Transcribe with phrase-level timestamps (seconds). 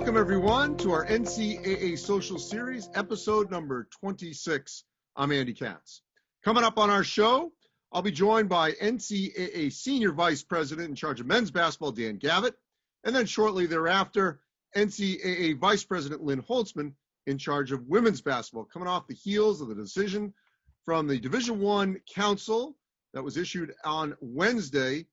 [0.00, 4.84] Welcome, everyone, to our NCAA Social Series, episode number 26.
[5.14, 6.00] I'm Andy Katz.
[6.42, 7.52] Coming up on our show,
[7.92, 12.54] I'll be joined by NCAA Senior Vice President in charge of men's basketball, Dan Gavitt,
[13.04, 14.40] and then shortly thereafter,
[14.74, 16.94] NCAA Vice President Lynn Holzman
[17.26, 20.32] in charge of women's basketball, coming off the heels of the decision
[20.86, 22.74] from the Division One Council
[23.12, 25.04] that was issued on Wednesday,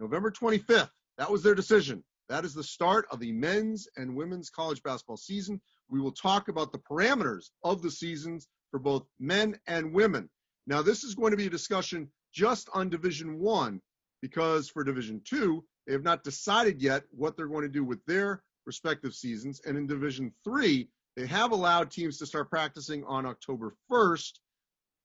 [0.00, 0.90] November 25th.
[1.18, 2.02] That was their decision.
[2.28, 5.60] That is the start of the men's and women's college basketball season.
[5.88, 10.28] We will talk about the parameters of the seasons for both men and women.
[10.66, 13.80] Now, this is going to be a discussion just on Division One
[14.20, 18.04] because for Division Two, they have not decided yet what they're going to do with
[18.04, 19.62] their respective seasons.
[19.64, 24.32] And in Division Three, they have allowed teams to start practicing on October 1st,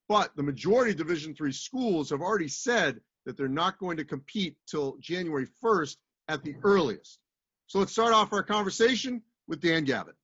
[0.09, 4.03] but the majority of Division Three schools have already said that they're not going to
[4.03, 5.95] compete till January 1st
[6.27, 7.19] at the earliest.
[7.67, 10.15] So let's start off our conversation with Dan Gavitt.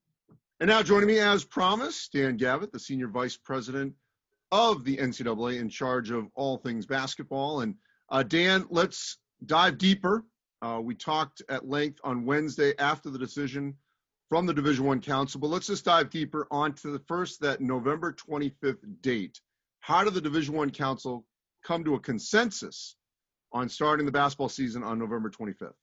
[0.59, 3.93] And now joining me as promised, Dan Gavitt, the Senior Vice President
[4.51, 7.61] of the NCAA in charge of all things basketball.
[7.61, 7.75] And
[8.09, 10.25] uh, Dan, let's dive deeper.
[10.61, 13.75] Uh, we talked at length on Wednesday after the decision
[14.27, 18.13] from the Division One Council, but let's just dive deeper onto the first that November
[18.13, 19.39] 25th date.
[19.79, 21.25] How did the Division One Council
[21.63, 22.95] come to a consensus
[23.53, 25.73] on starting the basketball season on November 25th?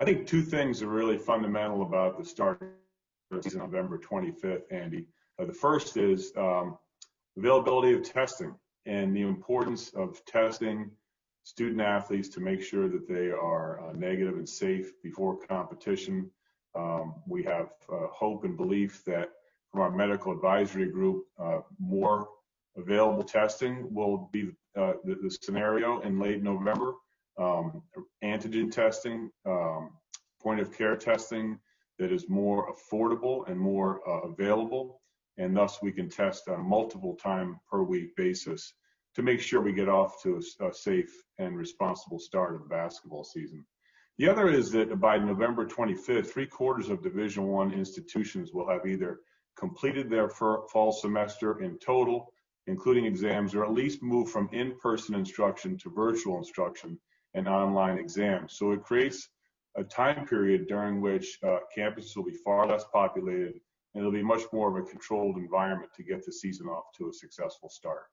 [0.00, 2.62] I think two things are really fundamental about the start
[3.32, 5.06] of season November 25th, Andy.
[5.40, 6.78] Uh, the first is um,
[7.36, 8.54] availability of testing
[8.86, 10.92] and the importance of testing
[11.42, 16.30] student athletes to make sure that they are uh, negative and safe before competition.
[16.76, 19.30] Um, we have uh, hope and belief that
[19.72, 22.28] from our medical advisory group, uh, more
[22.76, 26.92] available testing will be uh, the, the, scenario in late November
[27.38, 29.90] antigen testing, um,
[30.40, 31.58] point of care testing
[31.98, 35.00] that is more affordable and more uh, available.
[35.36, 38.74] And thus we can test on a multiple time per week basis
[39.14, 42.68] to make sure we get off to a, a safe and responsible start of the
[42.68, 43.64] basketball season.
[44.18, 48.84] The other is that by November 25th, three quarters of Division One institutions will have
[48.84, 49.20] either
[49.56, 52.32] completed their fall semester in total,
[52.66, 56.98] including exams, or at least moved from in-person instruction to virtual instruction
[57.38, 58.48] and online exam.
[58.48, 59.28] So it creates
[59.76, 63.54] a time period during which uh, campuses will be far less populated
[63.94, 67.08] and it'll be much more of a controlled environment to get the season off to
[67.08, 68.04] a successful start.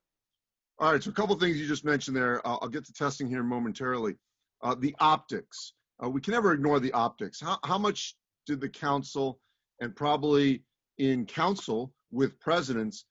[0.79, 2.45] All right, so a couple things you just mentioned there.
[2.45, 4.15] I'll, I'll get to testing here momentarily.
[4.61, 5.73] Uh, the optics.
[6.03, 7.41] Uh, we can never ignore the optics.
[7.41, 8.15] How, how much
[8.45, 9.39] did the council
[9.81, 10.63] and probably
[10.97, 13.05] in council with presidents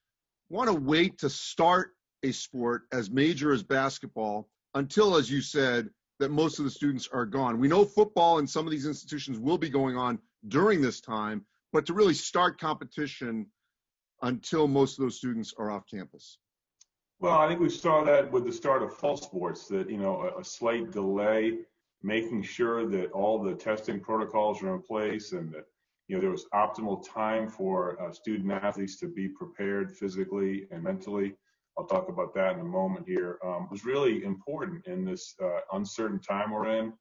[0.49, 1.91] want to wait to start
[2.23, 5.89] a sport as major as basketball until, as you said,
[6.21, 7.59] that most of the students are gone.
[7.59, 11.45] We know football and some of these institutions will be going on during this time,
[11.73, 13.47] but to really start competition
[14.23, 16.39] until most of those students are off campus.
[17.21, 20.23] Well, I think we saw that with the start of fall sports, that, you know,
[20.23, 21.59] a, a slight delay,
[22.03, 25.65] making sure that all the testing protocols are in place and that,
[26.07, 30.83] you know, there was optimal time for uh, student athletes to be prepared physically and
[30.83, 31.35] mentally.
[31.77, 35.61] I'll talk about that in a moment here, um, was really important in this uh,
[35.73, 36.93] uncertain time we're in,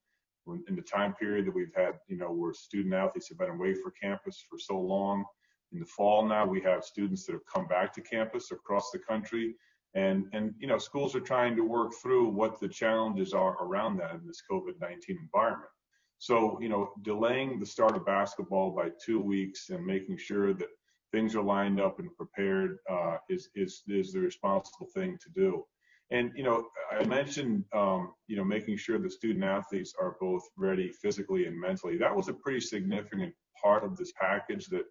[0.67, 3.73] in the time period that we've had, you know, where student athletes have been away
[3.73, 5.23] for campus for so long.
[5.71, 8.99] In the fall now, we have students that have come back to campus across the
[8.99, 9.55] country.
[9.95, 13.97] And, and you know, schools are trying to work through what the challenges are around
[13.97, 15.69] that in this COVID-19 environment.
[16.17, 20.67] So, you know, delaying the start of basketball by two weeks and making sure that
[21.13, 25.63] things are lined up and prepared uh, is is is the responsible thing to do.
[26.11, 30.43] And you know, I mentioned um, you know making sure the student athletes are both
[30.57, 31.97] ready physically and mentally.
[31.97, 34.85] That was a pretty significant part of this package that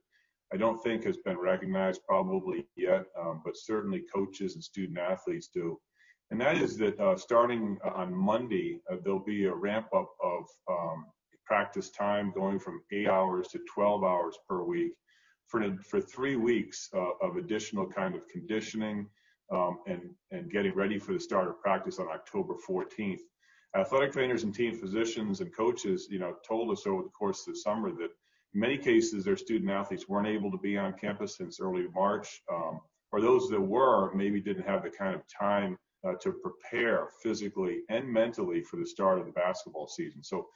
[0.54, 5.48] I don't think has been recognized probably yet, um, but certainly coaches and student athletes
[5.52, 5.78] do.
[6.30, 10.44] And that is that uh, starting on Monday, uh, there'll be a ramp up of
[10.70, 11.06] um,
[11.44, 14.92] practice time going from eight hours to 12 hours per week
[15.52, 19.06] for, for three weeks uh, of additional kind of conditioning
[19.52, 20.00] um, and,
[20.30, 23.20] and getting ready for the start of practice on October 14th.
[23.76, 27.52] Athletic trainers and team physicians and coaches, you know, told us over the course of
[27.52, 28.10] the summer that
[28.54, 32.42] in many cases their student athletes weren't able to be on campus since early March,
[32.50, 32.80] um,
[33.12, 35.76] or those that were maybe didn't have the kind of time
[36.06, 40.22] uh, to prepare physically and mentally for the start of the basketball season.
[40.22, 40.46] So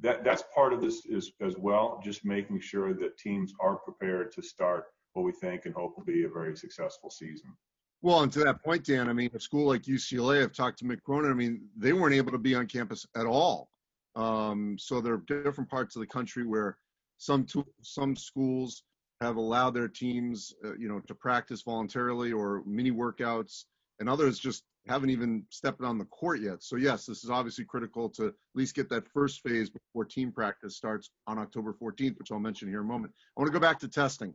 [0.00, 4.32] that that's part of this is as well, just making sure that teams are prepared
[4.32, 7.52] to start what we think and hope will be a very successful season.
[8.00, 10.84] Well, and to that point, Dan, I mean, a school like UCLA, I've talked to
[10.84, 11.32] Mick Cronin.
[11.32, 13.70] I mean, they weren't able to be on campus at all.
[14.14, 16.78] Um, so there are different parts of the country where
[17.18, 18.84] some to, some schools
[19.20, 23.64] have allowed their teams, uh, you know, to practice voluntarily or mini workouts,
[23.98, 26.62] and others just haven't even stepped on the court yet.
[26.62, 30.32] So yes, this is obviously critical to at least get that first phase before team
[30.32, 33.12] practice starts on October 14th, which I'll mention here in a moment.
[33.36, 34.34] I want to go back to testing.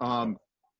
[0.00, 0.36] Um,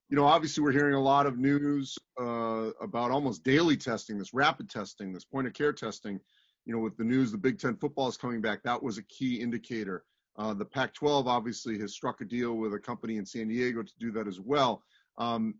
[0.09, 4.33] you know, obviously we're hearing a lot of news uh, about almost daily testing, this
[4.33, 6.19] rapid testing, this point of care testing.
[6.65, 8.63] You know, with the news, the Big Ten football is coming back.
[8.63, 10.05] That was a key indicator.
[10.37, 13.93] Uh, the Pac-12 obviously has struck a deal with a company in San Diego to
[13.99, 14.83] do that as well.
[15.19, 15.57] Um,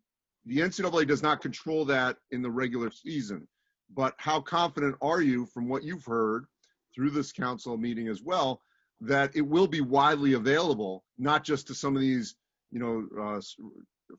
[0.49, 3.47] the NCAA does not control that in the regular season,
[3.95, 6.47] but how confident are you, from what you've heard
[6.95, 8.63] through this council meeting as well,
[9.03, 12.35] that it will be widely available, not just to some of these,
[12.71, 13.41] you know, uh,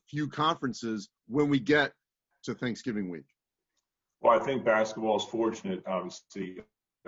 [0.07, 1.93] few conferences when we get
[2.43, 3.25] to Thanksgiving week?
[4.21, 6.59] Well, I think basketball is fortunate, obviously,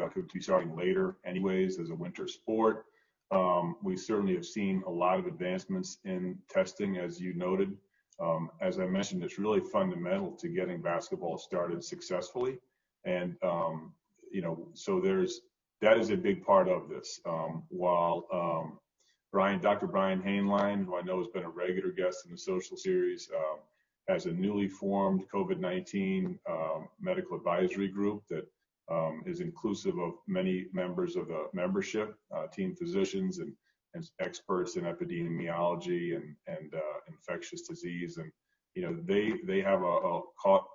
[0.01, 2.85] uh, to be starting later, anyways, as a winter sport.
[3.29, 7.77] Um, we certainly have seen a lot of advancements in testing, as you noted.
[8.21, 12.59] Um, as I mentioned, it's really fundamental to getting basketball started successfully.
[13.03, 13.94] And, um,
[14.31, 15.41] you know, so there's,
[15.81, 17.19] that is a big part of this.
[17.25, 18.77] Um, while um,
[19.31, 19.88] Brian, Dr.
[19.88, 23.57] Brian Hainline, who I know has been a regular guest in the social series, um,
[24.07, 28.45] has a newly formed COVID-19 um, medical advisory group that
[29.25, 33.53] is inclusive of many members of the membership, uh, team physicians and,
[33.94, 38.18] and, experts in epidemiology and, and uh, infectious disease.
[38.18, 38.32] And,
[38.76, 40.22] you know, they, they have a, a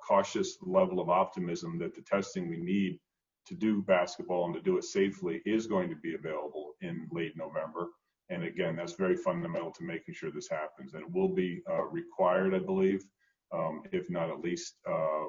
[0.06, 2.98] cautious level of optimism that the testing we need
[3.46, 7.36] to do basketball and to do it safely is going to be available in late
[7.36, 7.88] November.
[8.28, 10.94] And again, that's very fundamental to making sure this happens.
[10.94, 13.04] And it will be uh, required, I believe,
[13.52, 15.26] um, if not at least uh,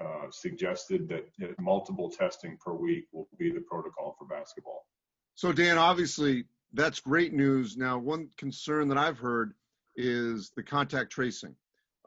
[0.00, 4.86] uh, suggested that multiple testing per week will be the protocol for basketball.
[5.34, 7.76] So, Dan, obviously, that's great news.
[7.76, 9.54] Now, one concern that I've heard
[9.96, 11.54] is the contact tracing,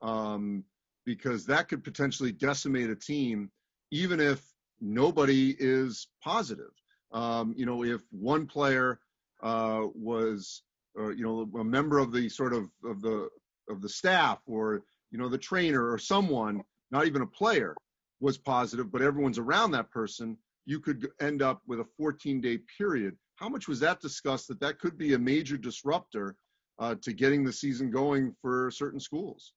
[0.02, 0.64] um,
[1.06, 3.52] because that could potentially decimate a team,
[3.92, 4.44] even if
[4.80, 6.72] nobody is positive.
[7.12, 9.00] Um, you know, if one player
[9.44, 10.64] uh, was,
[10.98, 13.30] uh, you know, a member of the sort of of the
[13.70, 16.62] of the staff or you know the trainer or someone,
[16.92, 17.76] not even a player,
[18.22, 23.18] was positive, but everyone's around that person, you could end up with a 14-day period.
[23.42, 24.48] How much was that discussed?
[24.48, 26.36] That that could be a major disruptor
[26.80, 29.54] uh, to getting the season going for certain schools.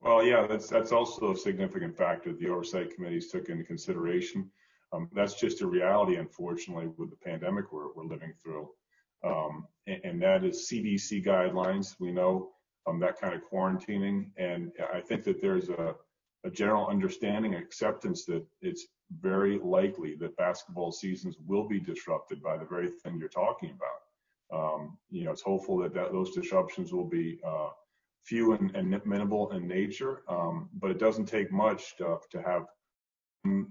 [0.00, 4.50] Well, yeah, that's that's also a significant factor the oversight committees took into consideration.
[4.92, 8.70] Um, that's just a reality, unfortunately, with the pandemic we're, we're living through
[9.24, 11.96] um, and, and, that is CDC guidelines.
[11.98, 12.50] We know
[12.86, 15.94] um, that kind of quarantining, and I think that there's a,
[16.44, 18.86] a general understanding, acceptance that it's
[19.20, 24.02] very likely that basketball seasons will be disrupted by the very thing you're talking about.
[24.50, 27.70] Um, you know, it's hopeful that, that those disruptions will be uh,
[28.24, 32.66] few and, and, minimal in nature, um, but it doesn't take much to, to have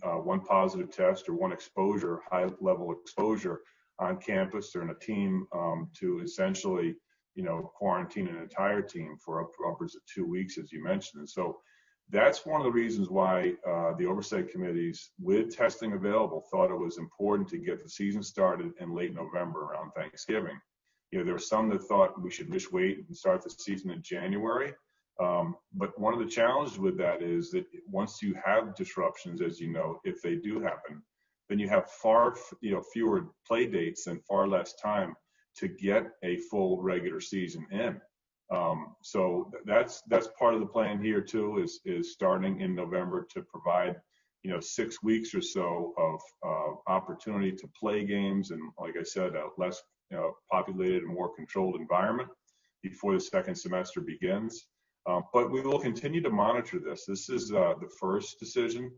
[0.04, 3.62] uh, one positive test or one exposure, high level exposure
[4.00, 6.95] on campus or in a team um, to essentially,
[7.36, 11.19] you know, quarantine an entire team for up, upwards of two weeks, as you mentioned.
[11.19, 11.60] And so
[12.09, 16.80] that's one of the reasons why uh, the oversight committees, with testing available, thought it
[16.80, 20.58] was important to get the season started in late November around Thanksgiving.
[21.12, 23.91] You know, there were some that thought we should just wait and start the season
[23.91, 24.74] in January.
[25.20, 29.60] Um, but one of the challenges with that is that once you have disruptions, as
[29.60, 31.01] you know, if they do happen,
[31.50, 35.15] then you have far you know fewer play dates and far less time
[35.58, 38.00] to get a full regular season in.
[38.50, 43.27] Um, so that's that's part of the plan here too is is starting in November
[43.32, 43.98] to provide
[44.44, 49.04] you know six weeks or so of uh, opportunity to play games and like I
[49.04, 52.30] said a less you know, populated and more controlled environment
[52.84, 54.68] before the second semester begins.
[55.08, 57.06] Um, but we will continue to monitor this.
[57.06, 58.92] This is uh, the first decision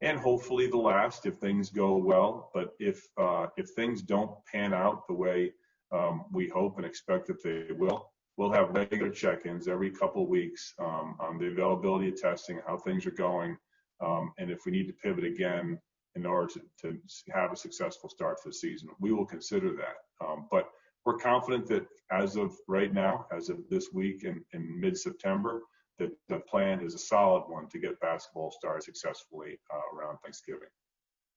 [0.00, 2.50] and hopefully the last if things go well.
[2.52, 5.52] But if uh, if things don't pan out the way
[5.92, 10.28] um, we hope and expect that they will, we'll have regular check-ins every couple of
[10.28, 13.56] weeks um, on the availability of testing, how things are going,
[14.04, 15.78] um, and if we need to pivot again
[16.16, 16.98] in order to, to,
[17.32, 20.24] have a successful start to the season, we will consider that.
[20.24, 20.68] Um, but
[21.04, 25.60] we're confident that as of right now, as of this week in, in mid-September,
[25.98, 30.68] that the plan is a solid one to get basketball started successfully uh, around Thanksgiving.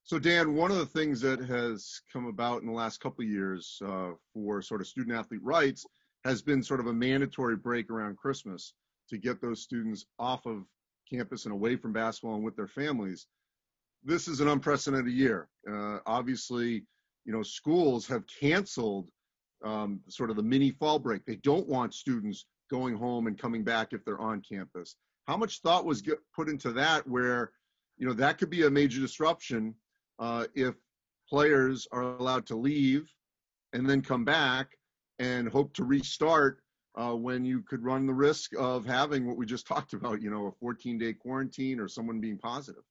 [0.02, 3.30] So Dan, one of the things that has come about in the last couple of
[3.30, 5.84] years uh, for sort of student athlete rights
[6.24, 8.74] has been sort of a mandatory break around Christmas
[9.08, 10.64] to get those students off of
[11.10, 13.26] campus and away from basketball and with their families.
[14.04, 15.48] This is an unprecedented year.
[15.70, 16.84] Uh, obviously,
[17.24, 19.08] you know, schools have canceled
[19.64, 21.24] um, sort of the mini fall break.
[21.24, 24.96] They don't want students going home and coming back if they're on campus.
[25.26, 27.52] How much thought was get, put into that where,
[27.96, 29.74] you know, that could be a major disruption
[30.18, 30.74] uh, if
[31.28, 33.10] players are allowed to leave
[33.72, 34.77] and then come back
[35.18, 36.60] and hope to restart
[36.96, 40.30] uh, when you could run the risk of having what we just talked about, you
[40.30, 42.82] know, a 14 day quarantine or someone being positive.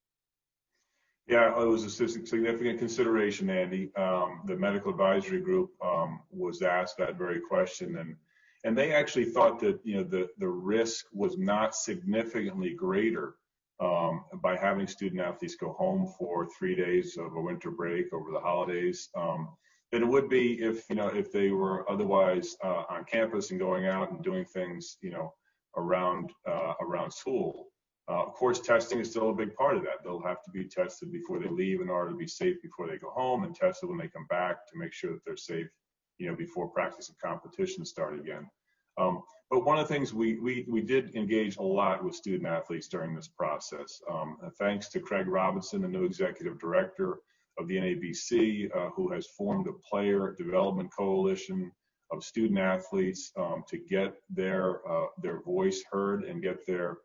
[1.28, 3.94] Yeah, it was a significant consideration, Andy.
[3.96, 8.16] Um, the medical advisory group um, was asked that very question, and
[8.64, 13.34] and they actually thought that you know the the risk was not significantly greater
[13.78, 18.32] um, by having student athletes go home for three days of a winter break over
[18.32, 19.50] the holidays um,
[19.92, 23.60] than it would be if you know if they were otherwise uh, on campus and
[23.60, 25.32] going out and doing things you know
[25.76, 27.66] around uh, around school.
[28.10, 30.02] Uh, of course, testing is still a big part of that.
[30.02, 32.96] They'll have to be tested before they leave in order to be safe before they
[32.96, 35.68] go home, and tested when they come back to make sure that they're safe,
[36.16, 38.48] you know, before practice and competition start again.
[38.96, 42.46] Um, but one of the things we, we, we did engage a lot with student
[42.46, 44.02] athletes during this process.
[44.10, 47.20] Um, thanks to Craig Robinson, the new executive director
[47.58, 51.70] of the NABC, uh, who has formed a player development coalition
[52.10, 56.98] of student athletes um, to get their uh, their voice heard and get their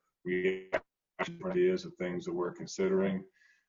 [1.46, 3.24] ideas of things that we're considering.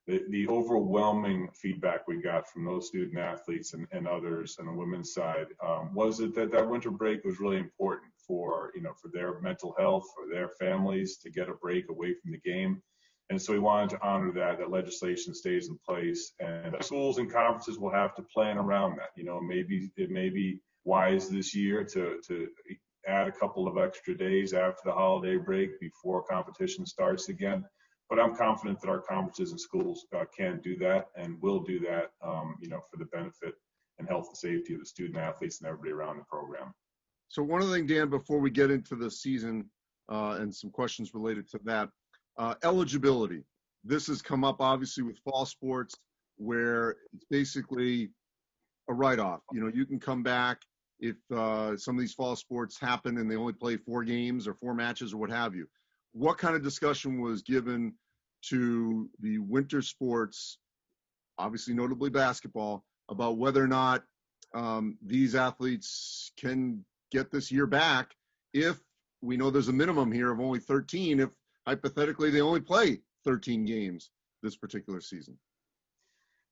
[0.06, 4.72] The, the overwhelming feedback we got from those student athletes and, and others on the
[4.72, 8.92] women's side um, was that, that that winter break was really important for you know
[9.00, 12.82] for their mental health, for their families to get a break away from the game.
[13.30, 17.32] And so we wanted to honor that, that legislation stays in place and schools and
[17.32, 19.10] conferences will have to plan around that.
[19.16, 22.48] You know, maybe it may be wise this year to, to
[23.06, 27.64] add a couple of extra days after the holiday break before competition starts again.
[28.10, 31.80] But I'm confident that our conferences and schools uh, can do that and will do
[31.80, 33.54] that, um, you know, for the benefit
[33.98, 36.74] and health and safety of the student athletes and everybody around the program.
[37.28, 39.70] So one other thing, Dan, before we get into the season
[40.10, 41.88] uh, and some questions related to that,
[42.36, 43.44] uh, eligibility.
[43.84, 45.94] This has come up obviously with fall sports
[46.36, 48.10] where it's basically
[48.88, 49.40] a write-off.
[49.52, 50.62] You know, you can come back
[51.00, 54.54] if uh, some of these fall sports happen and they only play four games or
[54.54, 55.66] four matches or what have you.
[56.12, 57.94] What kind of discussion was given
[58.48, 60.58] to the winter sports,
[61.38, 64.04] obviously notably basketball, about whether or not
[64.54, 68.14] um, these athletes can get this year back
[68.52, 68.78] if
[69.20, 71.30] we know there's a minimum here of only 13 if
[71.66, 74.10] hypothetically they only play 13 games
[74.42, 75.38] this particular season?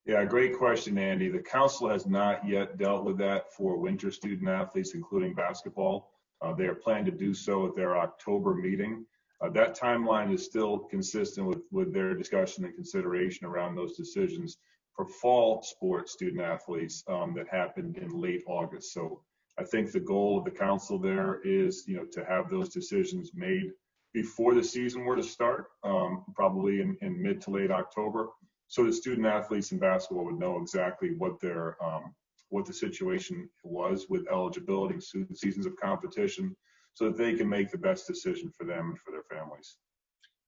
[0.04, 1.28] Yeah, great question, Andy.
[1.28, 6.10] The council has not yet dealt with that for winter student athletes, including basketball.
[6.40, 9.06] Uh, they are planning to do so at their October meeting.
[9.40, 14.58] Uh, that timeline is still consistent with, with their discussion and consideration around those decisions
[14.94, 18.92] for fall sports student athletes um, that happened in late August.
[18.92, 19.22] So
[19.58, 23.30] I think the goal of the council there is, you know, to have those decisions
[23.34, 23.70] made
[24.12, 28.28] before the season were to start, um, probably in, in, mid to late October,
[28.68, 32.14] so the student athletes in basketball would know exactly what their um,
[32.50, 36.54] what the situation was with eligibility and seasons of competition,
[36.94, 39.76] so that they can make the best decision for them and for their families.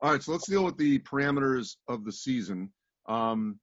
[0.00, 2.70] All right, so let's deal with the parameters of the season.
[3.06, 3.58] Um,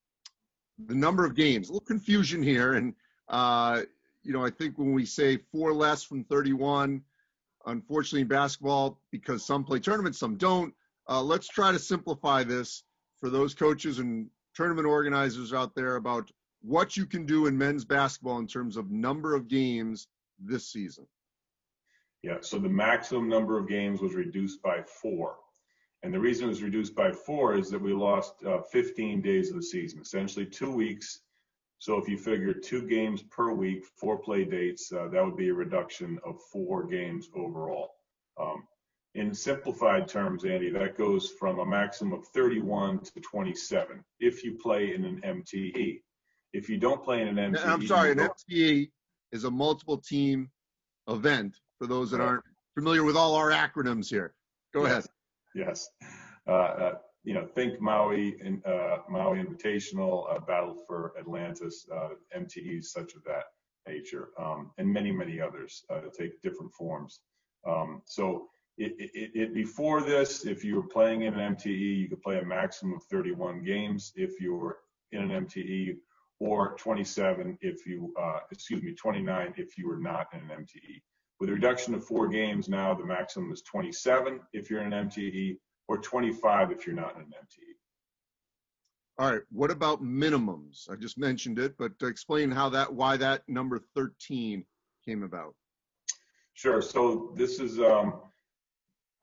[0.87, 2.95] the number of games, a little confusion here, and
[3.29, 3.81] uh,
[4.23, 7.03] you know I think when we say four less from 31
[7.65, 10.73] unfortunately in basketball because some play tournaments, some don't.
[11.09, 12.83] Uh, let's try to simplify this
[13.19, 16.29] for those coaches and tournament organizers out there about
[16.61, 20.07] what you can do in men's basketball in terms of number of games
[20.39, 21.05] this season.
[22.23, 25.37] Yeah, so the maximum number of games was reduced by four.
[26.03, 29.49] And the reason it was reduced by four is that we lost uh, 15 days
[29.49, 31.21] of the season, essentially two weeks
[31.81, 35.49] so if you figure two games per week, four play dates, uh, that would be
[35.49, 37.95] a reduction of four games overall.
[38.39, 38.67] Um,
[39.15, 44.59] in simplified terms, Andy, that goes from a maximum of 31 to 27 if you
[44.61, 46.01] play in an MTE.
[46.53, 48.91] If you don't play in an MTE, I'm sorry, an MTE
[49.31, 50.51] is a multiple team
[51.07, 52.43] event for those that aren't
[52.75, 54.35] familiar with all our acronyms here.
[54.71, 54.91] Go yes.
[54.91, 55.05] ahead.
[55.55, 55.89] Yes.
[56.47, 62.09] Uh, uh, you know, think Maui and uh, Maui Invitational, uh, Battle for Atlantis, uh,
[62.35, 63.45] MTEs such of that
[63.87, 67.21] nature, um, and many many others uh, take different forms.
[67.67, 68.47] Um, so
[68.77, 72.39] it, it, it, before this, if you were playing in an MTE, you could play
[72.39, 74.11] a maximum of 31 games.
[74.15, 74.77] If you were
[75.11, 75.97] in an MTE,
[76.41, 81.01] or 27 if you, uh, excuse me, 29 if you were not in an MTE.
[81.39, 85.07] With a reduction of four games now, the maximum is 27 if you're in an
[85.07, 85.57] MTE,
[85.91, 87.75] or 25 if you're not in an MTE.
[89.19, 89.41] All right.
[89.51, 90.89] What about minimums?
[90.89, 94.63] I just mentioned it, but explain how that, why that number 13
[95.05, 95.53] came about?
[96.53, 96.81] Sure.
[96.81, 98.21] So this is um,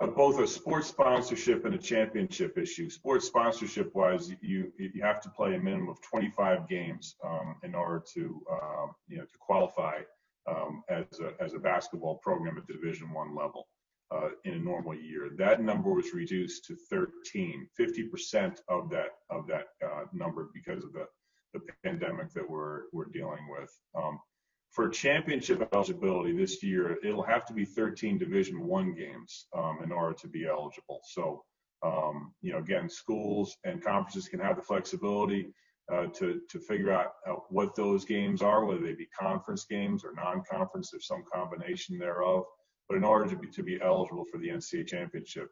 [0.01, 2.91] a, both a sports sponsorship and a championship issue.
[2.91, 7.75] Sports sponsorship wise, you you have to play a minimum of 25 games um, in
[7.75, 10.01] order to um, you know to qualify
[10.47, 13.69] um, as a as a basketball program at the Division One level.
[14.11, 15.29] Uh, in a normal year.
[15.37, 20.95] That number was reduced to 13, 50% of that of that uh, number because of
[20.95, 21.05] the,
[21.53, 23.71] the pandemic that we're we're dealing with.
[23.95, 24.19] Um,
[24.71, 29.93] for championship eligibility this year, it'll have to be 13 Division One games um, in
[29.93, 31.01] order to be eligible.
[31.05, 31.45] So,
[31.85, 35.53] um, you know, again, schools and conferences can have the flexibility
[35.93, 40.03] uh, to to figure out uh, what those games are, whether they be conference games
[40.03, 42.45] or non-conference, or some combination thereof.
[42.89, 45.51] But in order to be, to be eligible for the NCAA championship,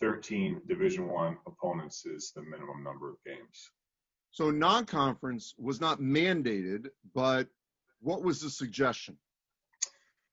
[0.00, 3.70] 13 Division One opponents is the minimum number of games.
[4.30, 7.48] So non-conference was not mandated, but
[8.00, 9.16] what was the suggestion?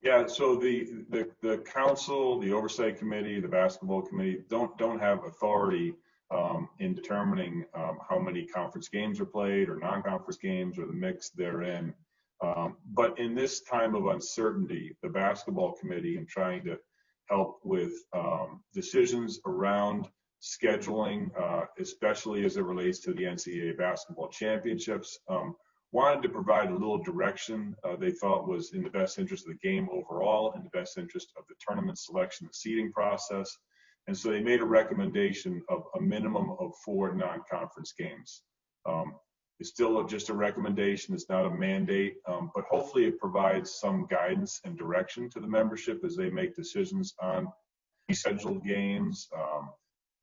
[0.02, 5.24] Yeah, so the, the the council, the oversight committee, the basketball committee don't don't have
[5.26, 5.96] authority
[6.30, 10.94] um, in determining um, how many conference games are played or non-conference games or the
[10.94, 11.94] mix therein.
[12.46, 16.78] Um, but in this time of uncertainty, the basketball committee, in trying to
[17.30, 20.08] help with um, decisions around
[20.42, 25.56] scheduling, uh, especially as it relates to the NCAA basketball championships, um,
[25.92, 29.54] wanted to provide a little direction uh, they thought was in the best interest of
[29.54, 33.58] the game overall, in the best interest of the tournament selection and seeding process.
[34.08, 38.44] And so they made a recommendation of a minimum of four non-conference games.
[38.86, 39.16] Um,
[39.60, 41.14] it's still just a recommendation.
[41.14, 45.48] It's not a mandate, um, but hopefully it provides some guidance and direction to the
[45.48, 47.48] membership as they make decisions on
[48.12, 49.70] scheduled games, um,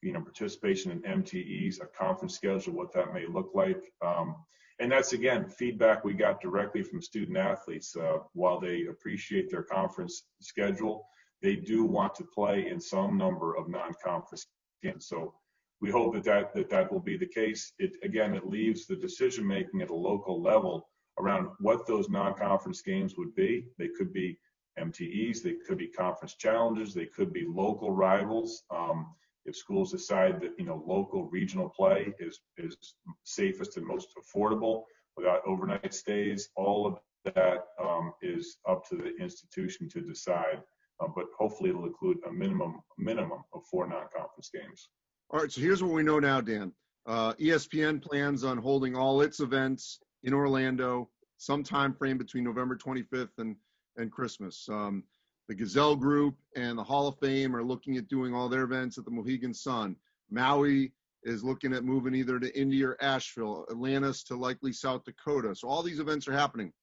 [0.02, 3.82] you know, participation in MTEs, a conference schedule, what that may look like.
[4.04, 4.36] Um,
[4.80, 7.94] and that's again feedback we got directly from student athletes.
[7.96, 11.06] Uh, while they appreciate their conference schedule,
[11.40, 14.46] they do want to play in some number of non-conference
[14.82, 15.06] games.
[15.06, 15.34] So
[15.82, 17.72] we hope that that, will be the case.
[17.80, 22.80] It again, it leaves the decision making at a local level around what those non-conference
[22.82, 23.66] games would be.
[23.78, 24.38] They could be
[24.78, 28.62] MTEs, they could be conference challenges, they could be local rivals.
[28.70, 29.08] Um,
[29.44, 32.76] if schools decide that you know local regional play is is
[33.24, 34.84] safest and most affordable
[35.16, 40.62] without overnight stays, all of that um, is up to the institution to decide.
[41.00, 44.88] Uh, but hopefully, it'll include a minimum minimum of four non-conference games.
[45.32, 46.72] All right, so here's what we know now, Dan.
[47.06, 52.76] Uh, ESPN plans on holding all its events in Orlando some time frame between November
[52.76, 53.56] 25th and,
[53.96, 54.68] and Christmas.
[54.70, 55.04] Um,
[55.48, 58.98] the Gazelle Group and the Hall of Fame are looking at doing all their events
[58.98, 59.96] at the Mohegan Sun.
[60.30, 60.92] Maui
[61.24, 65.54] is looking at moving either to Indy or Asheville, Atlantis to likely South Dakota.
[65.54, 66.74] So all these events are happening.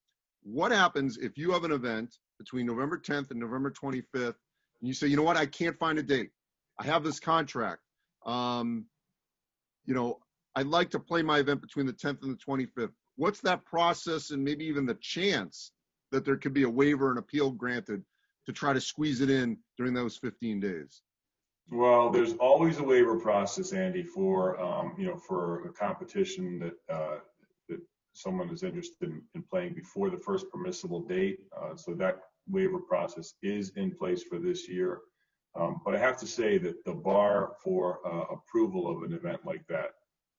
[0.41, 4.93] What happens if you have an event between November 10th and November 25th and you
[4.93, 6.31] say, you know what, I can't find a date.
[6.79, 7.81] I have this contract.
[8.25, 8.85] Um,
[9.85, 10.19] you know,
[10.55, 12.91] I'd like to play my event between the 10th and the 25th.
[13.15, 15.71] What's that process and maybe even the chance
[16.11, 18.03] that there could be a waiver and appeal granted
[18.45, 21.01] to try to squeeze it in during those 15 days?
[21.71, 26.93] Well, there's always a waiver process, Andy, for um, you know for a competition that
[26.93, 27.19] uh,
[27.67, 27.79] that
[28.13, 31.41] someone is interested in, in, playing before the first permissible date.
[31.55, 35.01] Uh, so that waiver process is in place for this year.
[35.55, 39.41] Um, but I have to say that the bar for uh, approval of an event
[39.45, 39.91] like that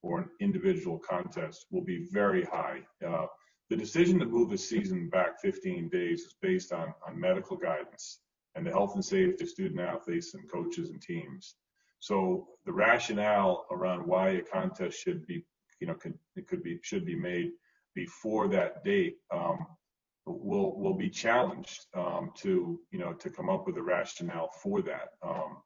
[0.03, 2.81] or an individual contest will be very high.
[3.07, 3.27] Uh,
[3.69, 8.21] the decision to move the season back 15 days is based on, on medical guidance
[8.55, 11.55] and the health and safety of student athletes and coaches and teams.
[12.01, 15.45] So the rationale around why a contest should be,
[15.81, 17.51] you know, could, it could be should be made
[17.95, 19.67] before that date um,
[20.31, 24.83] will will be challenged um, to you know to come up with a rationale for
[24.83, 25.11] that.
[25.23, 25.59] Um,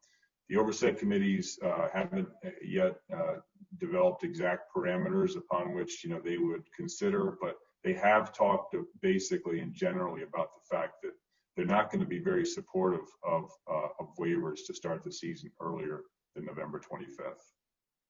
[0.49, 2.29] the oversight committees uh, haven't
[2.63, 3.37] yet uh,
[3.79, 9.61] developed exact parameters upon which you know they would consider, but they have talked basically
[9.61, 11.13] and generally about the fact that
[11.57, 15.51] they're not going to be very supportive of, uh, of waivers to start the season
[15.61, 16.03] earlier
[16.35, 17.35] than November 25th.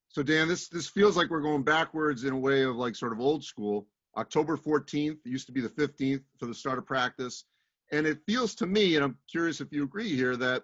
[0.08, 3.12] So Dan, this this feels like we're going backwards in a way of like sort
[3.12, 3.88] of old school.
[4.16, 5.18] October 14th.
[5.24, 7.44] Used to be the 15th for the start of practice.
[7.92, 10.62] And it feels to me, and I'm curious if you agree here, that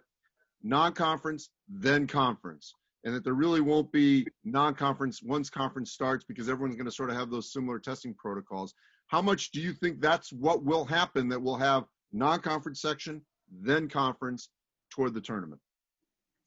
[0.62, 6.24] non conference, then conference, and that there really won't be non conference once conference starts
[6.24, 8.74] because everyone's going to sort of have those similar testing protocols.
[9.08, 13.20] How much do you think that's what will happen that we'll have non conference section,
[13.50, 14.48] then conference
[14.90, 15.60] toward the tournament?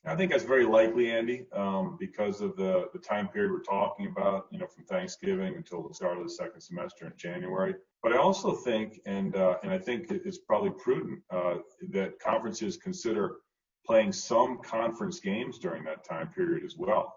[0.05, 4.07] I think that's very likely, Andy, um, because of the, the time period we're talking
[4.07, 7.75] about, you know, from Thanksgiving until the start of the second semester in January.
[8.01, 11.55] But I also think, and uh, and I think it's probably prudent uh,
[11.91, 13.37] that conferences consider
[13.85, 17.13] playing some conference games during that time period as well.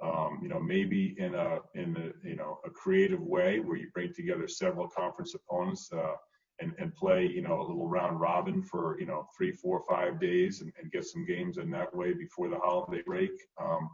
[0.00, 3.90] Um, you know, maybe in a in a you know a creative way where you
[3.92, 5.90] bring together several conference opponents.
[5.92, 6.14] Uh,
[6.60, 10.20] and, and play, you know, a little round robin for, you know, three, four, five
[10.20, 13.30] days and, and get some games in that way before the holiday break.
[13.60, 13.88] Um,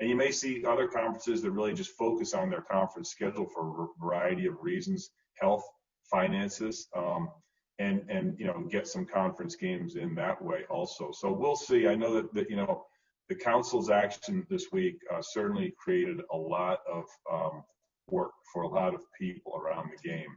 [0.00, 3.84] and you may see other conferences that really just focus on their conference schedule for
[3.84, 5.64] a variety of reasons, health,
[6.10, 7.30] finances, um,
[7.80, 11.10] and, and, you know, get some conference games in that way also.
[11.12, 11.86] So we'll see.
[11.86, 12.84] I know that, that you know,
[13.28, 17.62] the council's action this week uh, certainly created a lot of um,
[18.08, 20.36] work for a lot of people around the game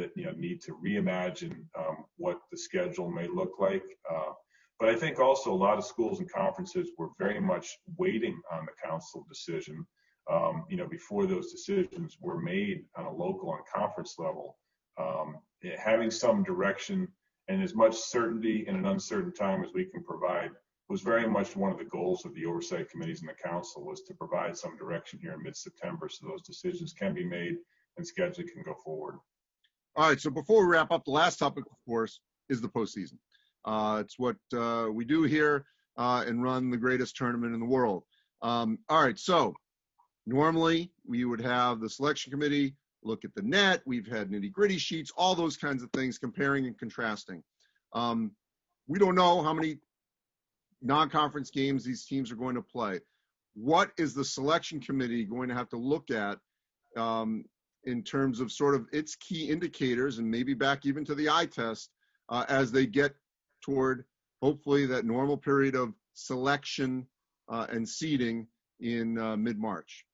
[0.00, 3.84] that you know need to reimagine um, what the schedule may look like.
[4.10, 4.32] Uh,
[4.78, 8.64] but I think also a lot of schools and conferences were very much waiting on
[8.64, 9.86] the council decision.
[10.30, 14.56] Um, you know, before those decisions were made on a local and conference level,
[14.98, 15.36] um,
[15.78, 17.08] having some direction
[17.48, 20.50] and as much certainty in an uncertain time as we can provide
[20.88, 24.02] was very much one of the goals of the oversight committees and the council was
[24.02, 27.56] to provide some direction here in mid-September so those decisions can be made
[27.96, 29.18] and schedule can go forward.
[30.00, 33.18] All right, so before we wrap up, the last topic, of course, is the postseason.
[33.66, 35.66] Uh, it's what uh, we do here
[35.98, 38.04] uh, and run the greatest tournament in the world.
[38.40, 39.52] Um, all right, so
[40.26, 43.82] normally we would have the selection committee look at the NET.
[43.84, 47.42] We've had nitty gritty sheets, all those kinds of things, comparing and contrasting.
[47.92, 48.30] Um,
[48.88, 49.80] we don't know how many
[50.80, 53.00] non conference games these teams are going to play.
[53.52, 56.38] What is the selection committee going to have to look at
[56.96, 57.44] um,
[57.84, 61.46] in terms of sort of its key indicators and maybe back even to the eye
[61.46, 61.90] test
[62.28, 63.14] uh, as they get
[63.62, 64.04] toward
[64.42, 67.06] hopefully that normal period of selection
[67.48, 68.46] uh, and seeding
[68.80, 70.04] in uh, mid-March.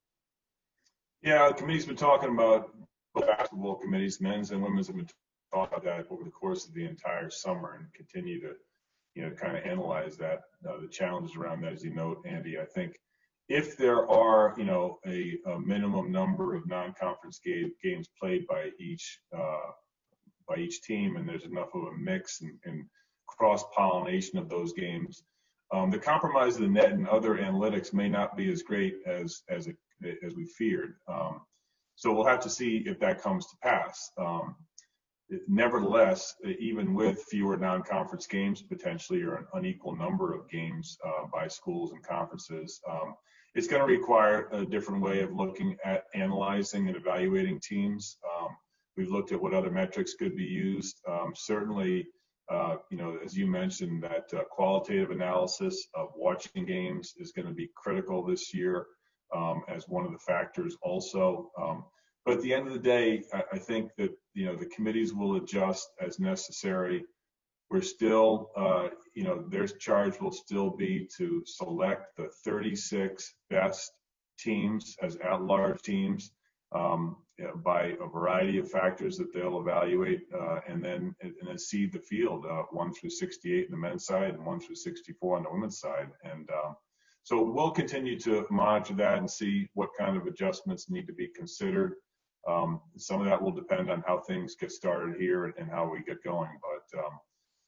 [1.23, 2.75] Yeah, the committee's been talking about
[3.15, 5.09] basketball committees, men's and women's have been
[5.53, 8.53] talking about that over the course of the entire summer and continue to,
[9.15, 12.59] you know, kind of analyze that, uh, the challenges around that, as you note, Andy.
[12.59, 12.99] I think
[13.49, 18.71] if there are, you know, a, a minimum number of non-conference game, games played by
[18.81, 19.71] each uh,
[20.49, 22.85] by each team, and there's enough of a mix and, and
[23.27, 25.25] cross-pollination of those games,
[25.73, 29.43] um, the compromise of the NET and other analytics may not be as great as
[29.49, 29.77] as it,
[30.25, 30.95] as we feared.
[31.09, 31.41] Um,
[31.97, 34.11] so we'll have to see if that comes to pass.
[34.19, 34.55] Um,
[35.29, 41.27] it, nevertheless, even with fewer non-conference games potentially, or an unequal number of games uh,
[41.33, 43.15] by schools and conferences, um,
[43.57, 48.19] it's going to require a different way of looking at analyzing and evaluating teams.
[48.39, 48.49] Um,
[48.99, 51.01] we've looked at what other metrics could be used.
[51.09, 52.07] Um, certainly,
[52.51, 57.49] uh, you know, as you mentioned, that uh, qualitative analysis of watching games is going
[57.49, 58.87] to be critical this year
[59.35, 61.51] um, as one of the factors also.
[61.59, 61.85] Um,
[62.27, 65.15] but at the end of the day, I, I, think that, you know, the committees
[65.15, 67.05] will adjust as necessary
[67.71, 73.93] we're still, uh, you know, their charge will still be to select the 36 best
[74.39, 76.31] teams as at-large teams
[76.73, 77.17] um,
[77.65, 81.99] by a variety of factors that they'll evaluate, uh, and then and then seed the
[81.99, 85.51] field uh, one through 68 on the men's side and one through 64 on the
[85.51, 86.09] women's side.
[86.25, 86.77] And um,
[87.23, 91.29] so we'll continue to monitor that and see what kind of adjustments need to be
[91.29, 91.95] considered.
[92.49, 96.03] Um, some of that will depend on how things get started here and how we
[96.05, 97.19] get going, but um,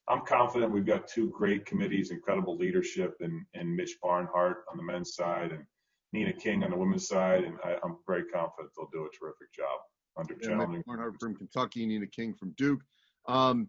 [0.09, 4.83] I'm confident we've got two great committees, incredible leadership, and, and Mitch Barnhart on the
[4.83, 5.65] men's side and
[6.13, 9.53] Nina King on the women's side, and I, am very confident they'll do a terrific
[9.53, 9.79] job
[10.17, 10.79] under yeah, challenging.
[10.79, 12.81] Mitch Barnhart from Kentucky, Nina King from Duke.
[13.27, 13.69] Um,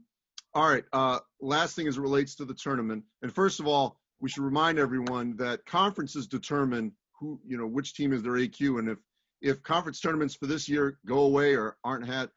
[0.53, 0.85] all right.
[0.93, 4.43] Uh, last thing as it relates to the tournament, and first of all, we should
[4.43, 8.97] remind everyone that conferences determine who, you know, which team is their AQ, and if
[9.41, 12.29] if conference tournaments for this year go away or aren't had,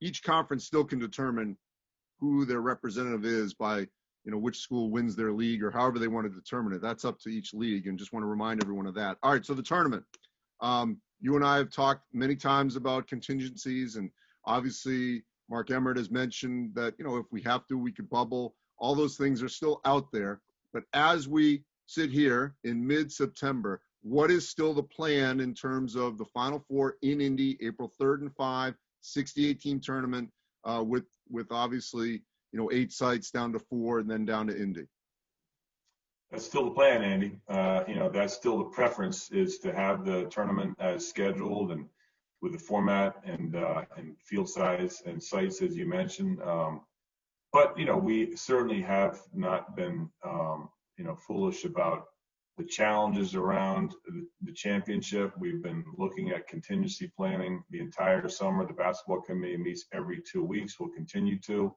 [0.00, 1.56] each conference still can determine
[2.20, 3.86] who their representative is by
[4.24, 6.82] you know which school wins their league or however they want to determine it.
[6.82, 9.16] That's up to each league, and just want to remind everyone of that.
[9.22, 10.04] All right, so the tournament.
[10.60, 14.10] Um, you and I have talked many times about contingencies, and
[14.44, 18.54] obviously Mark Emmert has mentioned that you know if we have to, we could bubble.
[18.78, 20.40] All those things are still out there,
[20.72, 26.18] but as we sit here in mid-September, what is still the plan in terms of
[26.18, 30.30] the Final Four in Indy, April 3rd and 5, 68 team tournament
[30.68, 34.60] uh, with with obviously you know eight sites down to four and then down to
[34.60, 34.86] Indy.
[36.30, 37.40] That's still the plan, Andy.
[37.48, 41.86] Uh, you know that's still the preference is to have the tournament as scheduled and
[42.42, 46.40] with the format and uh, and field size and sites as you mentioned.
[46.42, 46.82] Um,
[47.52, 52.08] but you know we certainly have not been um, you know foolish about
[52.58, 53.94] the challenges around
[54.42, 55.32] the championship.
[55.38, 58.66] We've been looking at contingency planning the entire summer.
[58.66, 60.78] The basketball committee meets every two weeks.
[60.78, 61.72] We'll continue to.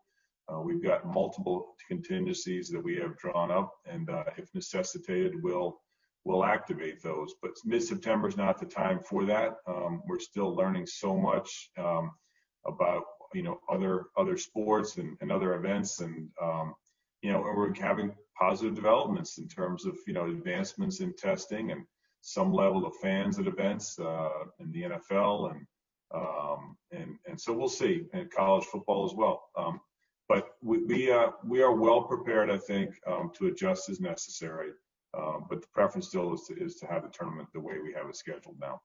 [0.51, 5.79] Uh, we've got multiple contingencies that we have drawn up, and uh, if necessitated, we'll
[6.25, 7.35] we'll activate those.
[7.41, 9.57] But mid-September is not the time for that.
[9.67, 12.11] Um, we're still learning so much um,
[12.65, 13.03] about
[13.35, 16.73] you know other other sports and, and other events, and um,
[17.21, 21.83] you know we're having positive developments in terms of you know advancements in testing and
[22.21, 24.29] some level of fans at events uh,
[24.59, 25.65] in the NFL and
[26.13, 29.43] um, and and so we'll see in college football as well.
[29.57, 29.79] Um,
[30.27, 34.69] but we we, uh, we are well prepared, I think, um, to adjust as necessary.
[35.17, 37.93] Um, but the preference still is to, is to have the tournament the way we
[37.93, 38.81] have it scheduled now.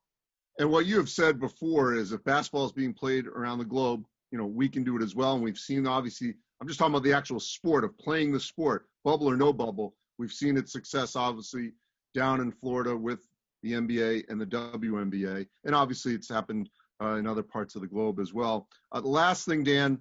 [0.59, 4.05] And what you have said before is if basketball is being played around the globe,
[4.33, 5.35] you know, we can do it as well.
[5.35, 8.87] And we've seen obviously, I'm just talking about the actual sport of playing the sport,
[9.05, 9.95] bubble or no bubble.
[10.19, 11.73] We've seen its success obviously
[12.15, 13.21] down in Florida with
[13.63, 15.47] the NBA and the WNBA.
[15.65, 16.71] And obviously it's happened
[17.03, 18.69] uh, in other parts of the globe as well.
[18.93, 19.99] Uh, the last thing, Dan,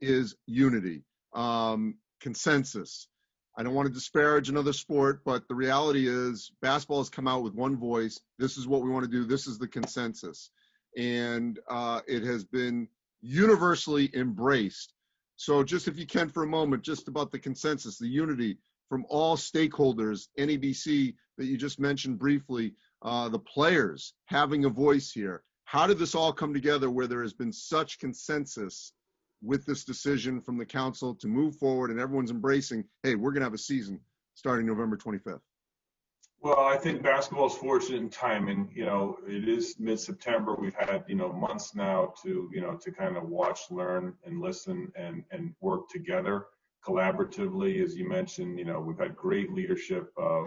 [0.00, 1.02] is unity,
[1.34, 3.08] um, consensus.
[3.56, 7.42] I don't want to disparage another sport, but the reality is basketball has come out
[7.42, 8.20] with one voice.
[8.38, 9.24] This is what we want to do.
[9.24, 10.50] This is the consensus.
[10.96, 12.86] And uh, it has been
[13.20, 14.94] universally embraced.
[15.38, 19.06] So, just if you can for a moment, just about the consensus, the unity from
[19.08, 25.44] all stakeholders, NABC that you just mentioned briefly, uh, the players having a voice here.
[25.62, 28.92] How did this all come together where there has been such consensus
[29.40, 33.42] with this decision from the council to move forward and everyone's embracing, hey, we're going
[33.42, 34.00] to have a season
[34.34, 35.38] starting November 25th?
[36.40, 38.70] Well, I think basketball is fortunate in timing.
[38.72, 40.54] You know, it is mid-September.
[40.54, 44.40] We've had you know months now to you know to kind of watch, learn, and
[44.40, 46.46] listen and and work together
[46.86, 47.82] collaboratively.
[47.82, 50.44] As you mentioned, you know, we've had great leadership uh,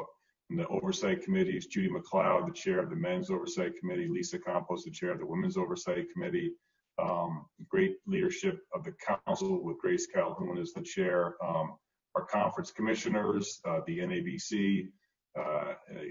[0.49, 1.67] in the oversight committees.
[1.67, 4.07] Judy MacLeod, the chair of the men's oversight committee.
[4.07, 6.53] Lisa Campos, the chair of the women's oversight committee
[7.01, 8.93] um, great leadership of the
[9.25, 11.75] council with Grace Calhoun as the chair, um,
[12.15, 14.87] our conference commissioners, uh, the NABC,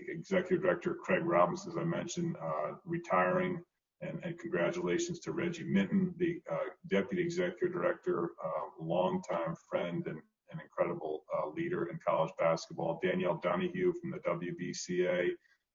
[0.09, 3.62] Executive Director Craig Robinson, as I mentioned, uh, retiring,
[4.02, 6.56] and, congratulations to Reggie Minton, the uh,
[6.88, 10.18] Deputy Executive Director, uh, longtime friend and
[10.52, 15.28] an incredible uh, leader in college basketball, Danielle Donehew from the WBCA,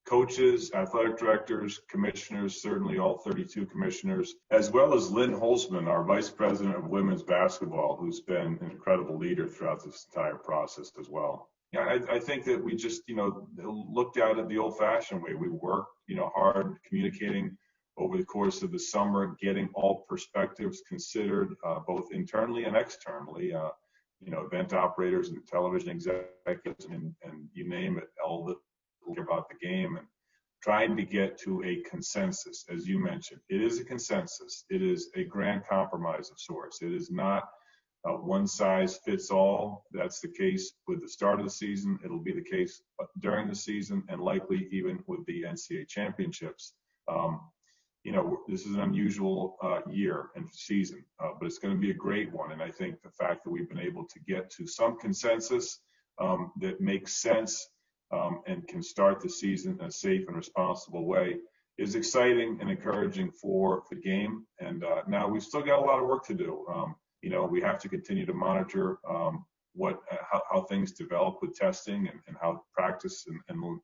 [0.05, 6.29] coaches, athletic directors, commissioners, certainly all 32 commissioners, as well as Lynn Holzman, our vice
[6.29, 11.49] president of women's basketball, who's been an incredible leader throughout this entire process as well.
[11.75, 13.47] Yeah, I, I think that we just, you know,
[13.97, 15.33] looked at it the old-fashioned way.
[15.33, 17.57] We worked, you know, hard communicating
[17.97, 23.53] over the course of the summer, getting all perspectives considered, uh, both internally and externally.
[23.53, 23.69] Uh,
[24.21, 28.55] you know, event operators and television executives and, and you name it, all the
[29.21, 30.07] about the game and
[30.63, 33.39] trying to get to a consensus, as you mentioned.
[33.49, 34.65] It is a consensus.
[34.69, 36.81] It is a grand compromise of sorts.
[36.81, 37.43] It is not
[38.13, 39.85] one size fits all.
[39.91, 41.99] That's the case with the start of the season.
[42.03, 42.81] It'll be the case
[43.19, 46.73] during the season and likely even with the NCAA championships.
[47.07, 47.41] Um,
[48.03, 51.79] you know, this is an unusual uh, year and season, uh, but it's going to
[51.79, 52.51] be a great one.
[52.51, 55.79] And I think the fact that we've been able to get to some consensus
[56.21, 57.67] um, that makes sense
[58.13, 61.37] um, and can start the season in a safe and responsible way
[61.79, 64.45] is exciting and encouraging for the game.
[64.59, 66.65] And uh, now we've still got a lot of work to do.
[66.71, 70.91] Um, you know, we have to continue to monitor um, what uh, how, how, things
[70.91, 73.79] develop with testing and, and how practice and, and,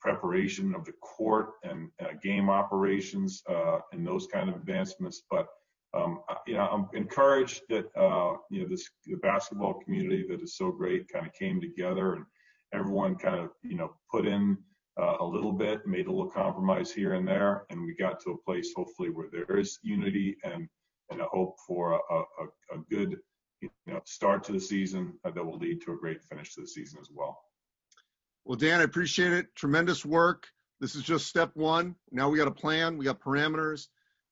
[0.00, 5.22] preparation of the court and uh, game operations uh, and those kind of advancements.
[5.30, 5.46] But
[5.94, 10.56] um, you know, I'm encouraged that uh, you know this the basketball community that is
[10.56, 12.24] so great kind of came together and
[12.72, 14.56] everyone kind of, you know, put in
[15.00, 18.30] uh, a little bit, made a little compromise here and there, and we got to
[18.30, 20.68] a place hopefully where there is unity and
[21.10, 22.22] and a hope for a, a,
[22.74, 23.16] a good
[24.04, 26.98] start to the season uh, that will lead to a great finish to the season
[27.00, 27.38] as well.
[28.44, 29.46] Well, Dan, I appreciate it.
[29.54, 30.46] Tremendous work.
[30.80, 31.94] This is just step one.
[32.12, 33.88] Now we got a plan, we got parameters,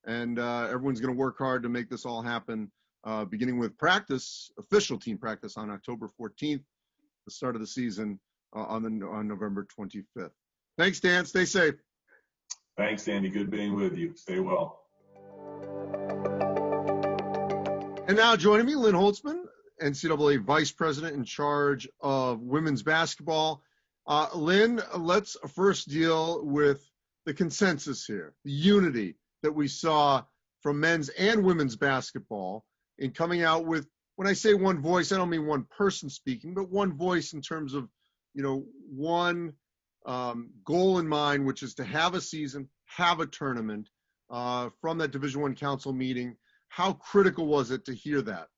[0.07, 2.71] and uh, everyone's going to work hard to make this all happen.
[3.03, 6.63] Uh, beginning with practice, official team practice on October 14th,
[7.27, 8.19] the start of the season
[8.55, 10.31] uh, on the on November 25th.
[10.79, 11.25] Thanks, Dan.
[11.25, 11.75] Stay safe.
[12.77, 13.31] Thanks, Andy.
[13.31, 14.15] Good being with you.
[14.17, 14.84] Stay well.
[18.07, 19.45] And now joining me, Lynn Holzman,
[19.83, 23.63] NCAA Vice President in charge of women's basketball.
[24.07, 26.87] Uh, Lynn, let's first deal with
[27.25, 30.23] the consensus here, the unity that we saw
[30.61, 32.67] from men's and women's basketball
[32.99, 33.87] in coming out with
[34.17, 37.41] when I say one voice, I don't mean one person speaking, but one voice in
[37.41, 37.89] terms of,
[38.35, 39.55] you know, one
[40.05, 43.89] um, goal in mind, which is to have a season, have a tournament
[44.29, 46.37] uh, from that Division One council meeting.
[46.75, 48.49] How critical was it to hear that?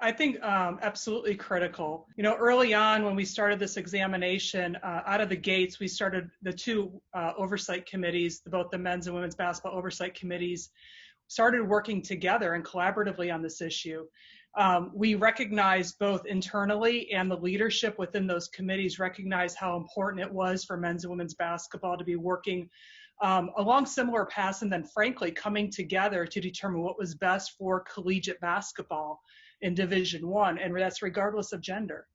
[0.00, 2.06] I, think um, absolutely critical.
[2.16, 5.86] You know, early on when we started this examination, uh, out of the gates, we
[5.86, 10.70] started the two uh, oversight committees, both the men's and women's basketball oversight committees,
[11.28, 14.06] started working together and collaboratively on this issue.
[14.56, 20.32] Um, we recognized both internally and the leadership within those committees recognized how important it
[20.32, 22.70] was for men's and women's basketball to be working
[23.22, 27.80] um, along similar paths and then frankly coming together to determine what was best for
[27.80, 29.20] collegiate basketball
[29.62, 32.06] in Division One, and that's regardless of gender.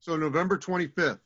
[0.00, 1.20] So November 25th,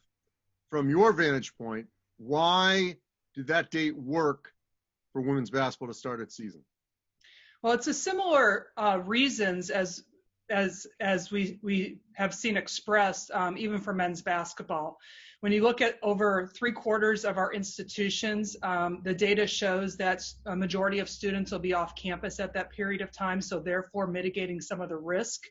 [0.71, 1.87] from your vantage point,
[2.19, 2.97] why
[3.35, 4.53] did that date work
[5.13, 6.63] for women's basketball to start its season?
[7.63, 10.05] Well, it's a similar uh, reasons as
[10.49, 14.99] as as we we have seen expressed um, even for men's basketball.
[15.41, 20.23] When you look at over three quarters of our institutions, um, the data shows that
[20.45, 24.07] a majority of students will be off campus at that period of time, so therefore
[24.07, 25.45] mitigating some of the risk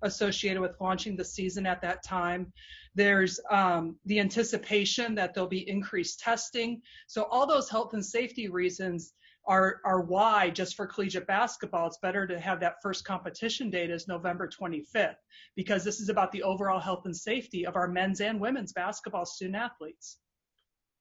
[0.00, 2.50] associated with launching the season at that time.
[2.94, 6.80] There's um, the anticipation that there'll be increased testing.
[7.06, 9.12] So all those health and safety reasons
[9.46, 13.90] are, are why just for collegiate basketball, it's better to have that first competition date
[13.90, 15.16] as November 25th,
[15.56, 19.26] because this is about the overall health and safety of our men's and women's basketball
[19.26, 20.18] student athletes.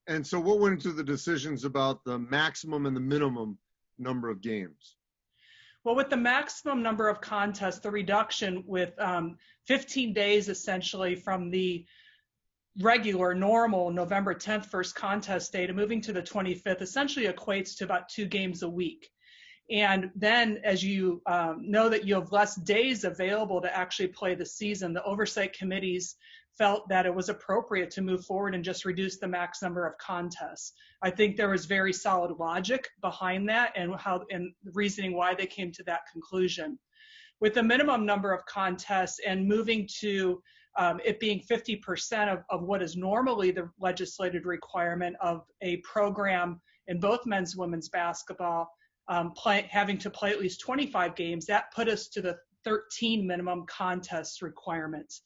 [0.07, 3.57] And so what went into the decisions about the maximum and the minimum
[3.97, 4.97] number of games?
[5.83, 11.51] Well, with the maximum number of contests, the reduction with um, 15 days essentially from
[11.51, 11.85] the
[12.81, 17.83] regular, normal November 10th first contest date and moving to the 25th essentially equates to
[17.83, 19.09] about two games a week.
[19.69, 24.35] And then, as you um, know that you have less days available to actually play
[24.35, 26.15] the season, the oversight committees
[26.57, 29.97] felt that it was appropriate to move forward and just reduce the max number of
[29.97, 30.73] contests.
[31.01, 35.47] I think there was very solid logic behind that and how and reasoning why they
[35.47, 36.77] came to that conclusion.
[37.39, 40.41] With the minimum number of contests and moving to
[40.77, 46.59] um, it being 50% of, of what is normally the legislated requirement of a program
[46.87, 48.69] in both men's and women's basketball,
[49.07, 53.25] um, play, having to play at least 25 games, that put us to the 13
[53.27, 55.21] minimum contest requirements.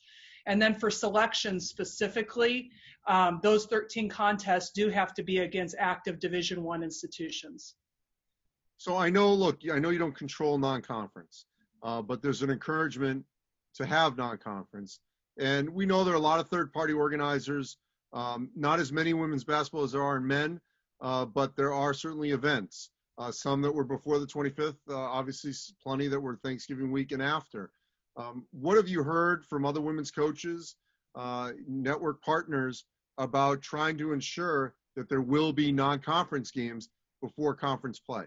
[0.48, 2.72] And then for selection specifically,
[3.08, 7.76] um, those 13 contests do have to be against active Division One institutions.
[8.78, 11.46] So I know, look, I know you don't control non-conference,
[11.84, 13.26] uh, but there's an encouragement
[13.76, 15.00] to have non-conference.
[15.40, 17.78] And we know there are a lot of third party organizers,
[18.14, 20.60] um, not as many women's basketball as there are in men,
[21.02, 22.90] uh, but there are certainly events.
[23.18, 27.22] Uh, some that were before the 25th, uh, obviously plenty that were Thanksgiving week and
[27.22, 27.72] after.
[28.16, 30.76] Um, what have you heard from other women's coaches,
[31.16, 32.86] uh, network partners
[33.18, 36.90] about trying to ensure that there will be non-conference games
[37.22, 38.26] before conference play?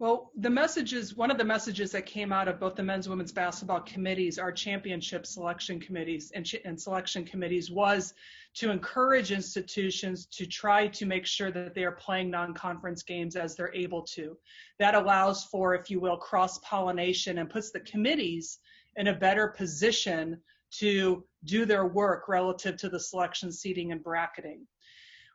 [0.00, 3.30] Well, the messages, one of the messages that came out of both the men's women's
[3.30, 8.12] basketball committees, our championship selection committees and, and, selection committees, was
[8.54, 13.54] to encourage institutions to try to make sure that they are playing non-conference games as
[13.54, 14.36] they're able to.
[14.80, 18.58] That allows for, if you will, cross-pollination and puts the committees
[18.96, 20.40] in a better position
[20.72, 24.66] to do their work relative to the selection seeding and bracketing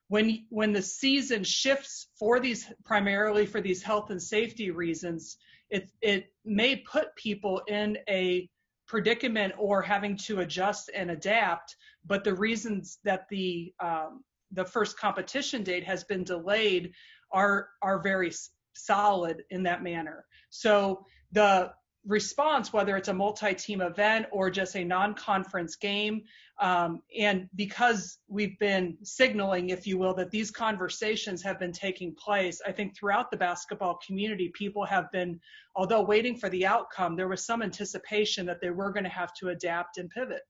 [0.09, 5.37] when when the season shifts for these primarily for these health and safety reasons,
[5.69, 8.49] it it may put people in a
[8.87, 11.75] predicament or having to adjust and adapt.
[12.05, 16.91] But the reasons that the um, the first competition date has been delayed
[17.31, 18.31] are are very
[18.73, 20.25] solid in that manner.
[20.49, 21.71] So the
[22.09, 26.23] response, whether it's a multi-team event or just a non-conference game.
[26.59, 32.15] Um, and because we've been signaling, if you will, that these conversations have been taking
[32.15, 35.39] place, I think throughout the basketball community, people have been,
[35.75, 39.33] although waiting for the outcome, there was some anticipation that they were going to have
[39.35, 40.41] to adapt and pivot.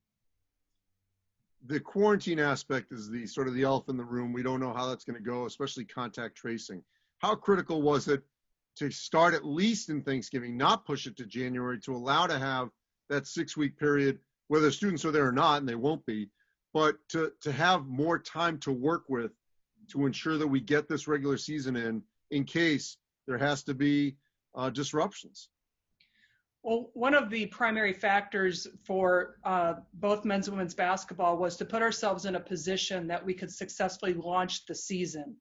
[1.68, 4.32] The quarantine aspect is the sort of the elephant in the room.
[4.32, 6.82] We don't know how that's going to go, especially contact tracing.
[7.18, 8.24] How critical was it
[8.80, 12.70] to start at least in Thanksgiving, not push it to January, to allow to have
[13.10, 16.30] that six week period, whether students are there or not, and they won't be,
[16.74, 19.32] but to, to have more time to work with
[19.92, 22.02] to ensure that we get this regular season in,
[22.32, 24.16] in case there has to be
[24.56, 25.50] uh, disruptions.
[26.64, 31.66] Well, one of the primary factors for uh, both men's and women's basketball was to
[31.66, 35.38] put ourselves in a position that we could successfully launch the season.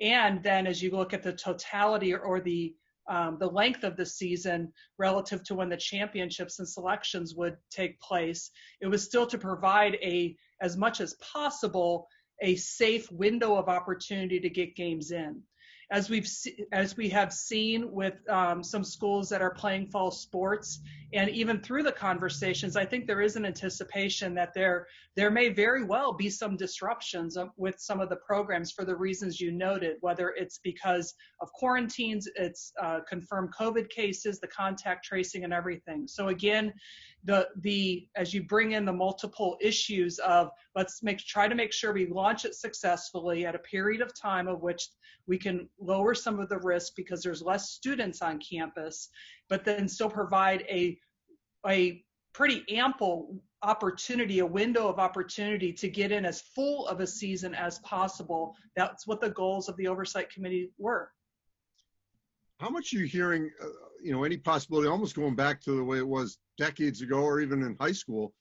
[0.00, 2.74] And then as you look at the totality or the
[3.08, 7.98] um, the length of the season relative to when the championships and selections would take
[7.98, 8.52] place.
[8.80, 12.06] It was still to provide a, as much as possible,
[12.40, 15.42] a safe window of opportunity to get games in
[15.90, 16.28] as we've
[16.72, 20.80] as we have seen with um, some schools that are playing fall sports,
[21.12, 24.86] and even through the conversations, I think there is an anticipation that there
[25.16, 29.40] there may very well be some disruptions with some of the programs for the reasons
[29.40, 35.42] you noted, whether it's because of quarantines, it's uh, confirmed COVID cases, the contact tracing,
[35.42, 36.06] and everything.
[36.06, 36.72] So again,
[37.24, 41.72] the the as you bring in the multiple issues of let's make try to make
[41.72, 44.88] sure we launch it successfully at a period of time of which
[45.26, 49.10] we can lower some of the risk because there's less students on campus,
[49.50, 50.98] but then still provide a,
[51.66, 57.06] a pretty ample opportunity, a window of opportunity to get in as full of a
[57.06, 58.56] season as possible.
[58.74, 61.10] That's what the goals of the oversight committee were.
[62.58, 63.66] How much are you hearing, uh,
[64.02, 67.40] you know, any possibility, almost going back to the way it was decades ago or
[67.40, 68.32] even in high school,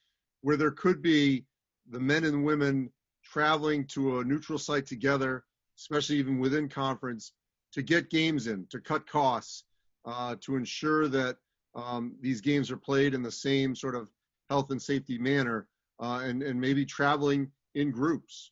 [0.41, 1.45] where there could be
[1.89, 2.89] the men and women
[3.24, 5.43] traveling to a neutral site together
[5.80, 7.32] especially even within conference,
[7.72, 9.64] to get games in, to cut costs,
[10.10, 11.38] uh, to ensure that
[11.76, 14.10] um, these games are played in the same sort of
[14.49, 15.68] health and safety manner,
[15.99, 18.51] uh, and, and maybe traveling in groups.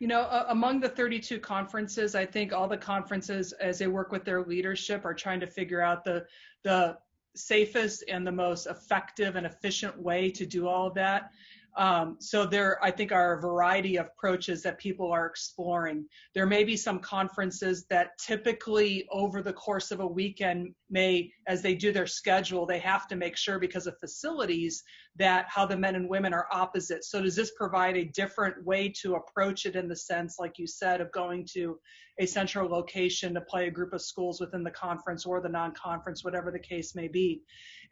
[0.00, 4.10] You know, uh, among the 32 conferences, I think all the conferences, as they work
[4.10, 6.26] with their leadership, are trying to figure out the
[6.64, 6.98] the
[7.36, 11.30] safest and the most effective and efficient way to do all of that.
[11.76, 16.06] Um, so there, I think, are a variety of approaches that people are exploring.
[16.34, 21.62] There may be some conferences that typically over the course of a weekend may, as
[21.62, 24.82] they do their schedule, they have to make sure because of facilities
[25.16, 27.04] that how the men and women are opposite.
[27.04, 30.66] So does this provide a different way to approach it in the sense, like you
[30.66, 31.78] said, of going to
[32.20, 36.22] a central location to play a group of schools within the conference or the non-conference,
[36.22, 37.42] whatever the case may be.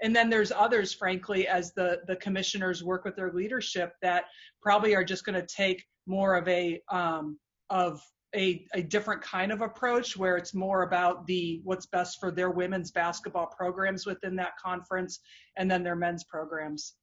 [0.03, 4.25] And then there's others, frankly, as the, the commissioners work with their leadership that
[4.61, 7.39] probably are just going to take more of a um,
[7.71, 8.03] of
[8.35, 12.51] a, a different kind of approach where it's more about the what's best for their
[12.51, 15.21] women's basketball programs within that conference
[15.57, 16.95] and then their men's programs.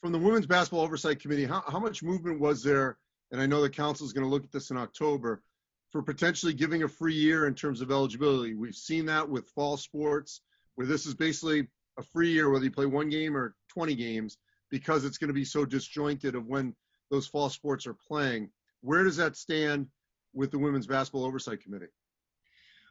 [0.00, 2.98] From the Women's Basketball Oversight Committee, how, how much movement was there?
[3.30, 5.42] And I know the council is going to look at this in October
[5.90, 8.54] for potentially giving a free year in terms of eligibility.
[8.54, 10.40] We've seen that with fall sports,
[10.74, 11.68] where this is basically
[11.98, 14.38] a free year, whether you play one game or 20 games,
[14.70, 16.74] because it's going to be so disjointed of when
[17.10, 18.50] those fall sports are playing.
[18.80, 19.86] Where does that stand
[20.34, 21.92] with the Women's Basketball Oversight Committee?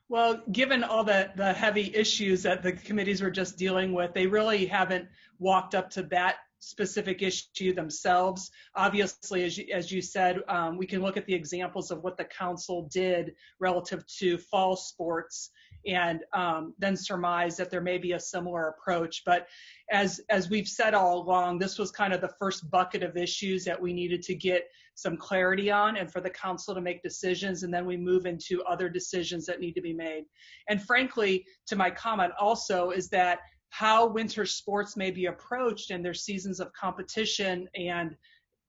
[0.09, 4.27] Well, given all the, the heavy issues that the committees were just dealing with, they
[4.27, 5.07] really haven't
[5.39, 8.51] walked up to that specific issue themselves.
[8.75, 12.17] Obviously, as you, as you said, um, we can look at the examples of what
[12.17, 15.49] the council did relative to fall sports
[15.85, 19.23] and um, then surmise that there may be a similar approach.
[19.25, 19.47] But
[19.91, 23.63] as as we've said all along, this was kind of the first bucket of issues
[23.65, 24.63] that we needed to get
[24.95, 28.61] some clarity on and for the council to make decisions and then we move into
[28.63, 30.25] other decisions that need to be made.
[30.69, 36.03] And frankly, to my comment also is that how winter sports may be approached and
[36.03, 38.15] their seasons of competition and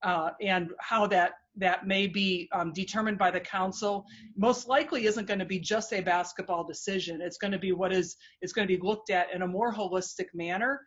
[0.02, 4.04] uh, and how that that may be um, determined by the council
[4.36, 7.92] most likely isn't going to be just a basketball decision it's going to be what
[7.92, 10.80] is it's going to be looked at in a more holistic manner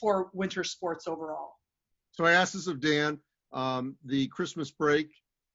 [0.00, 1.52] for winter sports overall
[2.12, 3.18] so i asked this of dan
[3.52, 5.08] um, the christmas break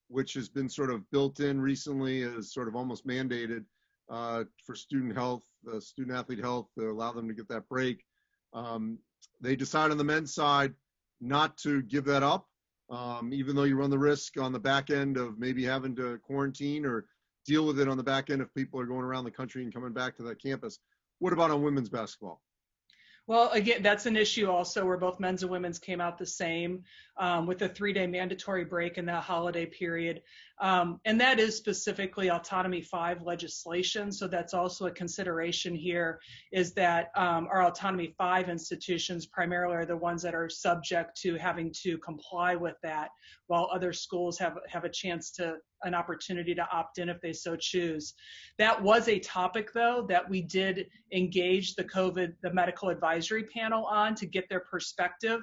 [0.08, 3.66] which has been sort of built in recently is sort of almost mandated
[4.10, 8.04] uh, for student health, uh, student athlete health, to allow them to get that break.
[8.54, 9.00] Um,
[9.42, 10.74] they decide on the men's side
[11.20, 12.46] not to give that up,
[12.90, 16.18] um, even though you run the risk on the back end of maybe having to
[16.20, 17.06] quarantine or
[17.46, 19.74] deal with it on the back end if people are going around the country and
[19.74, 20.80] coming back to that campus.
[21.20, 22.42] What about on women's basketball?
[23.26, 26.84] Well, again, that's an issue also where both men's and women's came out the same
[27.18, 30.22] um, with a three day mandatory break in that holiday period.
[30.62, 34.12] Um, and that is specifically Autonomy 5 legislation.
[34.12, 36.20] So that's also a consideration here
[36.52, 41.36] is that um, our Autonomy 5 institutions primarily are the ones that are subject to
[41.36, 43.10] having to comply with that,
[43.48, 47.34] while other schools have, have a chance to an opportunity to opt in if they
[47.34, 48.14] so choose.
[48.58, 53.86] That was a topic, though, that we did engage the COVID, the medical advisory panel
[53.86, 55.42] on to get their perspective.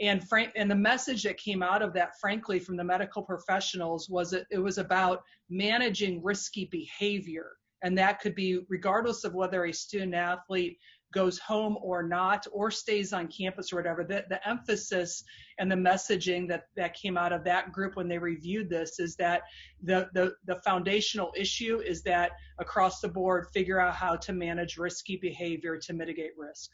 [0.00, 4.10] And frank, and the message that came out of that, frankly, from the medical professionals
[4.10, 9.64] was that it was about managing risky behavior And that could be regardless of whether
[9.64, 10.78] a student athlete
[11.12, 14.02] goes home or not, or stays on campus or whatever.
[14.04, 15.22] The, the emphasis
[15.58, 19.14] and the messaging that, that came out of that group when they reviewed this is
[19.16, 19.42] that
[19.82, 24.78] the, the, the foundational issue is that across the board, figure out how to manage
[24.78, 26.70] risky behavior to mitigate risk.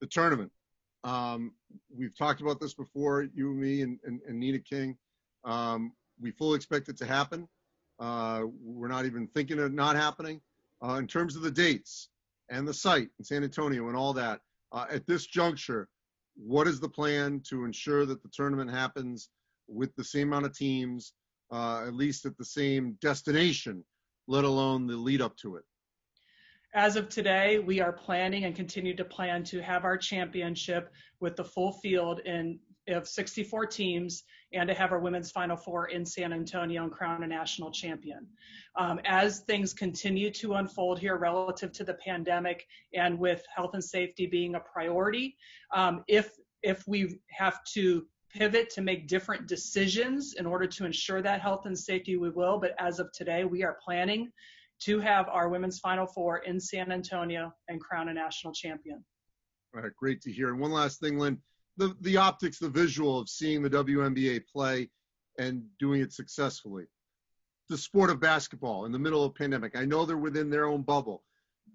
[0.00, 0.50] The tournament.
[1.06, 1.52] Um,
[1.96, 4.96] we've talked about this before, you and me and, and, and Nina King.
[5.44, 7.48] Um, we fully expect it to happen.
[7.98, 10.40] Uh, we're not even thinking of not happening.
[10.84, 12.10] Uh, in terms of the dates,
[12.48, 14.40] and the site in San Antonio and all that.
[14.72, 15.88] Uh, at this juncture,
[16.36, 19.30] what is the plan to ensure that the tournament happens
[19.68, 21.12] with the same amount of teams,
[21.52, 23.84] uh, at least at the same destination,
[24.28, 25.64] let alone the lead up to it?
[26.76, 31.34] As of today, we are planning and continue to plan to have our championship with
[31.34, 32.58] the full field in
[32.88, 37.22] of 64 teams and to have our women's final four in San Antonio and crown
[37.22, 38.26] a national champion.
[38.76, 43.82] Um, as things continue to unfold here relative to the pandemic and with health and
[43.82, 45.34] safety being a priority,
[45.74, 46.30] um, if
[46.62, 51.64] if we have to pivot to make different decisions in order to ensure that health
[51.64, 52.58] and safety, we will.
[52.60, 54.30] But as of today, we are planning
[54.82, 59.04] to have our women's final four in San Antonio and crown a national champion.
[59.74, 60.50] All right, great to hear.
[60.50, 61.38] And one last thing, Lynn
[61.76, 64.88] the the optics, the visual of seeing the WNBA play
[65.38, 66.84] and doing it successfully.
[67.68, 69.76] The sport of basketball in the middle of pandemic.
[69.76, 71.24] I know they're within their own bubble,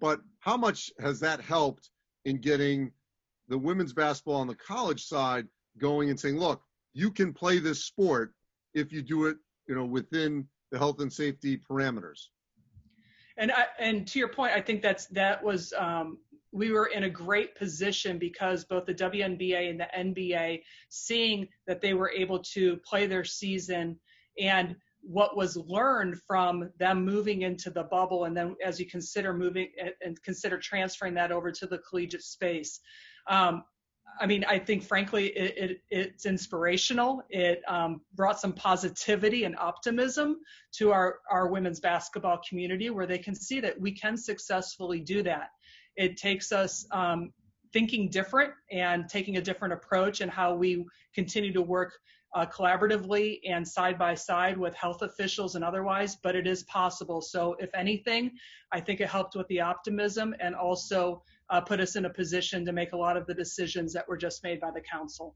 [0.00, 1.90] but how much has that helped
[2.24, 2.90] in getting
[3.48, 5.46] the women's basketball on the college side
[5.78, 6.62] going and saying, look,
[6.94, 8.32] you can play this sport
[8.74, 9.36] if you do it,
[9.68, 12.28] you know, within the health and safety parameters.
[13.42, 16.18] And I, and to your point, I think that's that was um,
[16.52, 21.80] we were in a great position because both the WNBA and the NBA, seeing that
[21.80, 23.98] they were able to play their season
[24.38, 29.34] and what was learned from them moving into the bubble, and then as you consider
[29.34, 29.72] moving
[30.04, 32.78] and consider transferring that over to the collegiate space.
[33.26, 33.64] Um,
[34.20, 37.22] I mean, I think frankly, it, it, it's inspirational.
[37.30, 40.38] It um, brought some positivity and optimism
[40.72, 45.22] to our, our women's basketball community where they can see that we can successfully do
[45.22, 45.48] that.
[45.96, 47.32] It takes us um,
[47.72, 50.84] thinking different and taking a different approach and how we
[51.14, 51.92] continue to work
[52.34, 57.20] uh, collaboratively and side by side with health officials and otherwise, but it is possible.
[57.20, 58.32] So, if anything,
[58.72, 62.64] I think it helped with the optimism and also uh, put us in a position
[62.64, 65.34] to make a lot of the decisions that were just made by the council.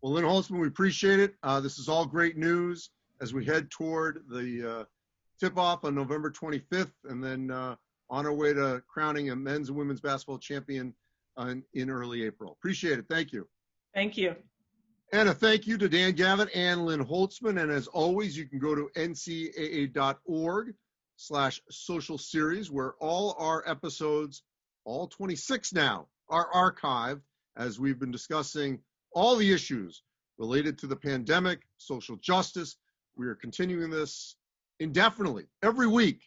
[0.00, 1.34] Well, Lynn Holzman, we appreciate it.
[1.42, 2.90] Uh, this is all great news
[3.20, 4.84] as we head toward the uh,
[5.40, 7.74] tip off on November 25th and then uh,
[8.08, 10.94] on our way to crowning a men's and women's basketball champion
[11.38, 12.52] uh, in, in early April.
[12.52, 13.06] Appreciate it.
[13.08, 13.48] Thank you.
[13.94, 14.36] Thank you.
[15.12, 17.62] And a thank you to Dan Gavitt and Lynn Holzman.
[17.62, 20.74] And as always, you can go to ncaa.org
[21.16, 24.42] slash social series where all our episodes,
[24.84, 27.22] all 26 now, are archived
[27.56, 28.80] as we've been discussing
[29.12, 30.02] all the issues
[30.38, 32.76] related to the pandemic, social justice.
[33.16, 34.36] We are continuing this
[34.80, 36.22] indefinitely every week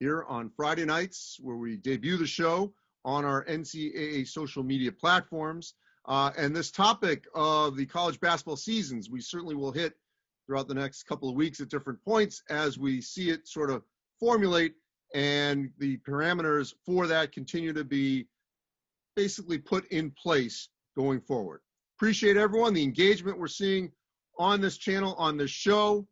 [0.00, 5.74] here on Friday nights, where we debut the show on our NCAA social media platforms.
[6.06, 9.94] Uh, and this topic of the college basketball seasons, we certainly will hit
[10.46, 13.82] throughout the next couple of weeks at different points as we see it sort of
[14.18, 14.74] formulate
[15.14, 18.26] and the parameters for that continue to be
[19.14, 21.60] basically put in place going forward.
[21.98, 23.92] Appreciate everyone, the engagement we're seeing
[24.38, 26.06] on this channel, on this show.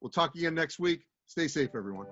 [0.00, 1.06] We'll talk again next week.
[1.26, 2.06] Stay safe, everyone.